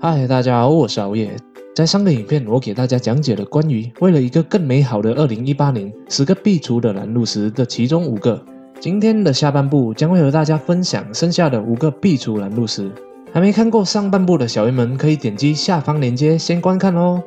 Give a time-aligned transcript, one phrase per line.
[0.00, 1.34] 嗨，大家好，我是熬夜。
[1.74, 8.40] 在上个影片，我给大家讲解了关于为了一个更美好的2018年，十个必除的拦路石的其中五个。
[8.80, 12.90] 今天的下半部将会和大家分享剩下的五个必除拦路石。
[13.32, 17.22] 还没看过上半部的小鱼们，可以点击下方链接先观看哦。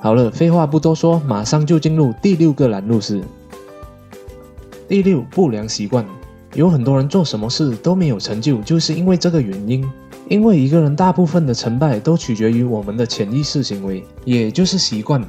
[0.00, 3.22] 好了，废话不多说，马上就进入第六个拦路石。
[4.88, 6.04] 第六，不良习惯。
[6.54, 9.88] 有很多人做什么事都没有成就，就是因为这个原因。
[10.30, 15.20] 因为一个人大部分的成败都取决于我们的潜意识行为，也就是习惯。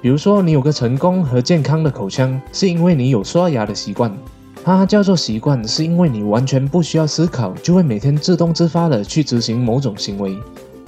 [0.00, 4.16] 比如说，你有个成功和健康的口腔，是因为你有刷牙的习惯。
[4.62, 10.38] 它叫做习惯，是因为你完全不需要思考，就会每天自动自发的去执行某种行为。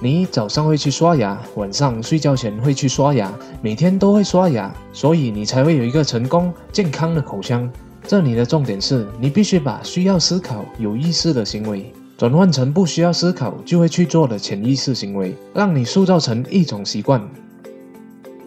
[0.00, 7.70] 你早上会去刷牙，晚上睡觉前会去刷牙，每天都会刷牙，所以你才会有一个成功健康的口腔。
[8.08, 11.92] 这里的重点是你必须把需要思考、有意识的行为。
[12.22, 17.20] 转换成不需要思考就会去做的潜意识行为，让你塑造成一种习惯。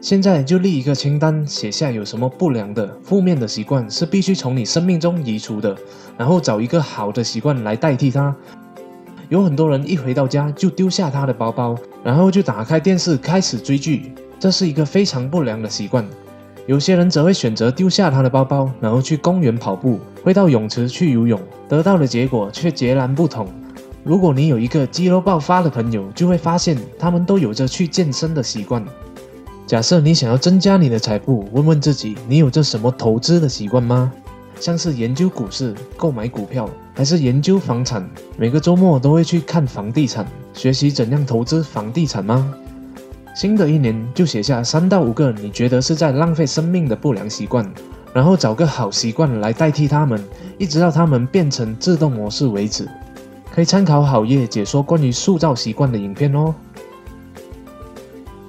[0.00, 5.76] 现在就立一个清单，写下有什么不良的、负面的习惯是必须从你生命中移除的，
[6.16, 8.32] 然后找一个好的习惯来代替它。
[9.28, 16.06] 有很多人一回到家就丢下他的包包，然后就打开电视开始追剧，这是一个非常不良的习惯。
[16.68, 23.48] 有些人则会选择丢下他的包包，然后去公园跑步，会到泳池去游泳，得到的结果却截然不同。
[24.04, 28.84] 如果你有一个肌肉爆发的朋友，就会发现他们都有着去健身的习惯。
[29.66, 34.12] 假设你想要增加你的财富，问问自己，你有着什么投资的习惯吗？
[34.60, 38.06] 像是研究股市、购买股票，还是研究房产？
[38.36, 42.54] 每个周末都会去看房地产，学习怎样投资房地产吗？
[43.34, 47.66] 新的一年就写下三到五个你觉得是在浪费生命的不良习惯，
[48.12, 50.22] 然后找个好习惯来代替他们，
[50.58, 52.86] 一直到他们变成自动模式为止。
[53.54, 56.52] 可以参考好业解说关于塑造习惯的影片哦。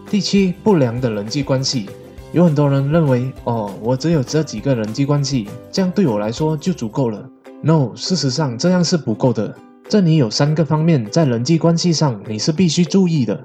[0.09, 1.87] 第七，不良的人际关系，
[2.31, 7.23] 有很多人认为，哦，我只有这几个人际关系，这样对我来说就足够了。
[7.61, 9.55] No，事实上这样是不够的。
[9.87, 13.39] 这里有三个方面在人际关系上你是必须注意的。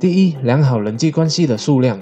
[0.00, 1.98] 第一，良好人际关系的数量；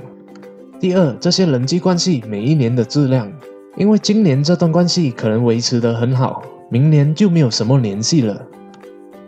[0.79, 3.29] 第二，这些人际关系每一年的质量，
[3.77, 8.41] 因为今年这段关系可能维持得很好，明年就没有什么联系了。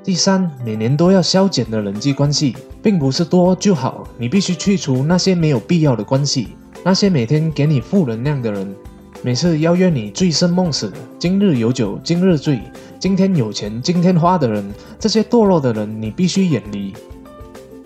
[0.04, 6.48] 第三，每年都要消减的人际关系，并不是多就好，你必须去除那些没有必要的关系，
[6.84, 8.76] 那些每天给你负能量的人，
[9.22, 12.60] 每次邀约你醉生梦死，今日有酒今日醉，
[12.98, 14.70] 今天有钱今天花的人，
[15.00, 16.92] 这些堕落的人，你必须远离。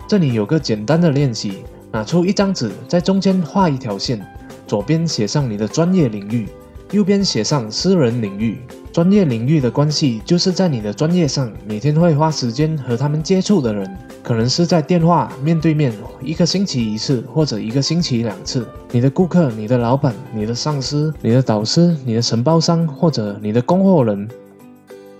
[0.05, 4.19] 这里有个简单的练习，拿出一张纸，在中间画一条线，
[4.67, 6.49] 左边写上你的专业领域，
[6.91, 8.57] 右边写上私人领域。
[8.91, 18.67] 专业领域的关系，就是在你的专业上每天会花时间和他们接触的人，可能是在电话面对面，一个星期一次或者一个星期两次。
[18.91, 24.27] 你的顾客、你的老板、你的上司、你的导师、你的承包商或者你的供货人。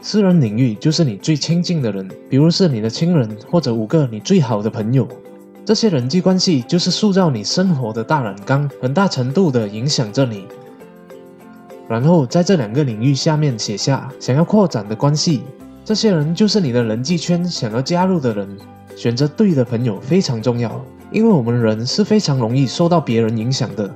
[0.01, 5.07] 私人领域就是你最亲近的人，比如是你的亲人或者五个你最好的朋友。
[5.63, 10.45] 这些人际关系就是塑造你生活的大染缸，很大程度的影响着你。
[11.89, 15.41] 然后在这两个领域下面写下想要扩展的关系，
[15.83, 18.47] 这些人就是你的人际圈想要加入的人。
[18.95, 20.79] 选择对的朋友非常重要，
[21.09, 23.89] 因为我们人是非常容易受到别人影响的。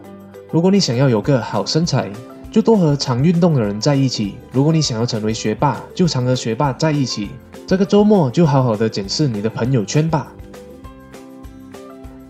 [0.50, 2.10] 如果你想要有个好身材，
[2.50, 7.30] 就多和常运动的人在一起；如果你想要成为学霸，就常和学霸在一起。
[7.68, 10.32] 这个周末就好好的检视你的朋友圈吧。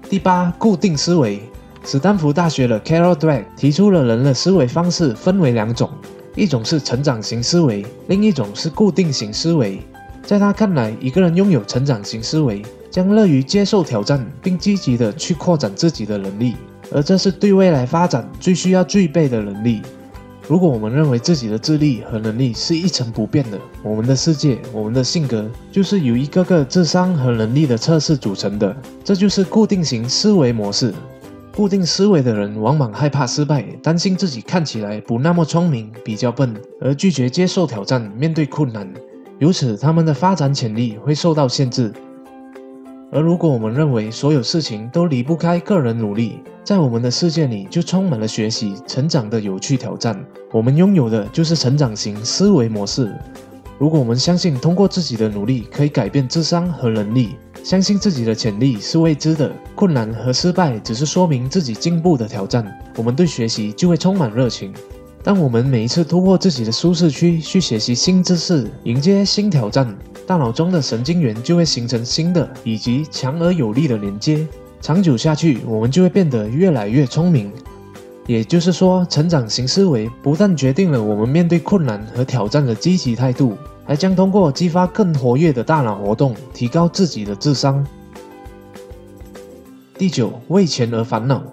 [0.10, 1.42] 第八，固定思维。
[1.86, 5.90] 斯坦福大学的 Carol Dweck 提出了人的思维方式分为两种，
[6.34, 9.82] 一种是成长型思维，另一种是固定型思维。
[10.24, 16.56] 在他看来，一个人拥有成长型思维，将乐于接受挑战，并积极的去扩展自己的能力，
[16.90, 19.82] 而这是对未来发展最需要具备的能力。
[20.48, 30.94] 如果我们认为自己的智力和能力是一成不变的，我们的世界、我们的性格就是由一个个智商和能力的测试组成的，这就是固定型思维模式。
[31.56, 36.52] 固定思维的人往往害怕失败，担心自己看起来不那么聪明，比较笨，
[36.82, 38.92] 而拒绝接受挑战，面对困难，
[39.38, 41.94] 由此他们的发展潜力会受到限制。
[43.12, 50.20] 而如果我们认为所有事情都离不开个人努力，在我们的世界里就充满了学习、成长的有趣挑战，
[50.52, 53.14] 我们拥有的就是成长型思维模式。
[53.84, 57.36] 如果我们相信通过自己的努力可以改变智商和能力，
[57.66, 62.66] 相信自己的潜力是未知的，困难和失败只是说明自己进步的挑战，
[62.96, 64.74] 我们对学习就会充满热情。
[65.22, 69.94] 当我们每一次突破自己的舒适区，去学习新知识，迎接新挑战，
[70.26, 74.48] 大脑中的神经元就会形成新的以及强而有力的连接。
[74.80, 77.52] 长久下去，我们就会变得越来越聪明。
[78.28, 87.86] 也就是说，成长型思维不但决定了我们面对困难和挑战的积极态度，还将通过激发更活跃的大脑活动，提高自己的智商。
[89.98, 91.44] 第九，为钱而烦恼。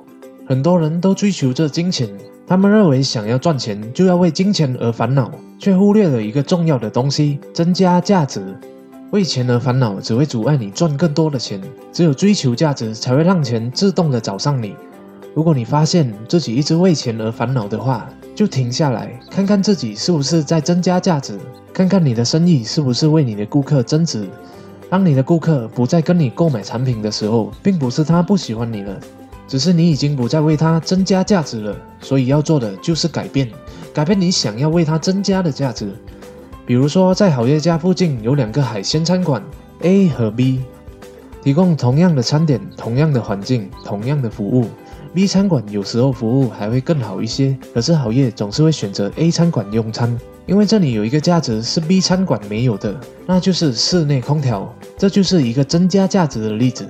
[0.47, 2.09] 很多人都追求着金钱。
[2.47, 8.43] 他们认为想要赚钱就要为金钱而烦恼，却忽略了一个重要的东西：增加价值。
[9.13, 11.61] 为钱而烦恼只会阻碍你赚更多的钱。
[11.93, 14.75] 只有追求价值，才会让钱自动的找上你。
[15.35, 21.39] 如果你发现自己一直为钱而烦恼的话，就停下来看看自己是不是在增加价值，
[21.73, 24.29] 看看你的生意是不是为你的顾客增值。
[24.89, 28.99] 当你的顾客不再跟你购买产品的时候，并不是他不喜欢你了。
[29.47, 33.49] 只是你已经不再为他增加价值了，所以要做的就是改变，
[33.93, 35.93] 改变你想要为他增加的价值。
[36.67, 39.43] 比如说，在好业家附近有两个海鲜餐馆
[39.81, 40.61] A 和 B，
[41.43, 44.67] 提供同样的餐点、同样的环境、同样的服务。
[45.13, 50.17] B 餐馆有时候服务还会更好一些，可是好业总是会选择 A 餐馆用餐，
[50.47, 52.95] 因为这里有一个价值是 B 餐馆没有的，
[53.27, 54.73] 那就是室内空调。
[54.97, 56.87] 这就是一个增加价值的例子。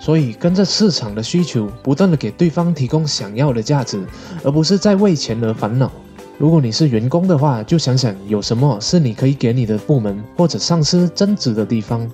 [0.00, 4.04] 所以，跟着市场的需求，不断的给对方提供想要的价值，
[4.42, 5.90] 而不是在为钱而烦恼。
[6.38, 12.06] 如果你是员工的话，就想想有什么是你可以给你的部门或者上司增值的地方；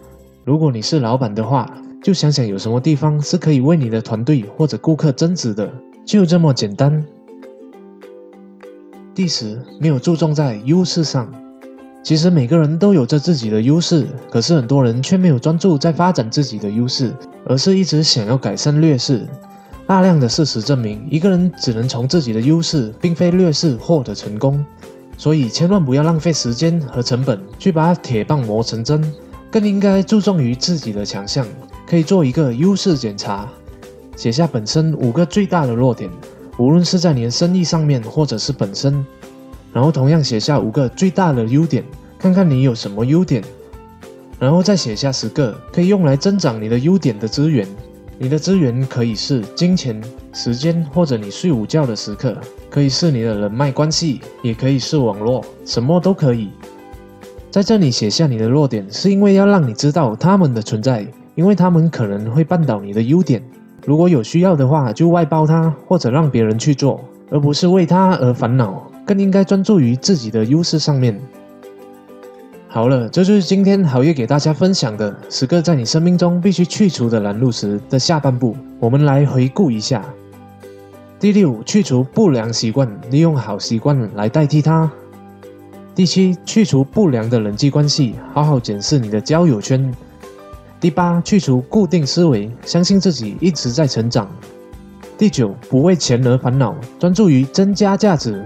[0.44, 1.68] 如果你是老板的话，
[2.02, 5.72] 就想想有什么地方是可以为你的团队或者顾客增值的。
[6.04, 7.04] 就这么简单。
[9.14, 11.32] 第十，没有注重在优势上。
[12.02, 17.14] 其实每个人都有着自己的优势，可是很多人却没有专注在发展自己的优势，
[17.46, 19.24] 而是一直想要改善劣势。
[19.86, 24.64] 大量的事实证明，一个人只能从自己的优势，并非劣势获得成功。
[25.16, 29.00] 所以千万不要浪费时间和成本去把铁棒磨成针，
[29.50, 31.46] 更应该注重于自己的强项。
[31.92, 33.46] 可以做一个优势检查，
[34.16, 36.08] 写下本身五个最大的弱点，
[36.56, 39.04] 无论是在你的生意上面，或者是本身。
[39.74, 41.84] 然后同样写下五个最大的优点，
[42.18, 43.44] 看看你有什么优点，
[44.38, 47.68] 然后再写下十个可以用来增长你的优点的资源。
[48.18, 50.02] 你的资源可以是金钱、
[50.32, 52.34] 时间，或者你睡午觉的时刻，
[52.70, 56.48] 可以是你的人脉关系，也可以是网络，什么都可以。
[57.50, 63.42] 在这里写下你的弱点，是因为要让你知道他们的存在，因为他们可能会绊倒你的优点。
[63.84, 67.00] 如果有需要的话，就外包它，或者让别人去做，
[67.30, 68.88] 而不是为他而烦恼。
[69.04, 71.20] 更应该专注于自己的优势上面。
[72.68, 78.56] 好了，这就是今天好业给大家分享的十个在你生命中必须去除的拦路石的下半部。
[78.78, 80.04] 我们来回顾一下：
[81.18, 84.88] 第六，去除不良习惯，利用好习惯来代替它；
[85.96, 89.92] 第七，去除不良的人际关系，好好检视你的交友圈；
[90.82, 94.26] 第八，去除固定思维，相信自己一直在成长；
[95.16, 98.44] 第九，不为钱而烦恼，专注于增加价值。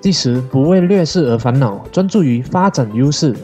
[0.00, 3.34] 第十，不为劣势而烦恼，专注于发展优势。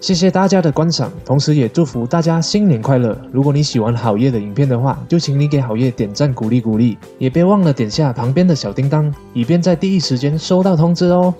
[0.00, 3.20] 谢谢大家的观赏，同时也祝福大家新年快乐。
[3.32, 11.34] 如果你喜欢好业的影片的话，就请你给好业点赞鼓励鼓励，也别忘了点下旁边的小叮当，以便在第一时间收到通知哦。